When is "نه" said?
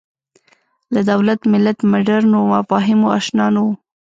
3.55-3.59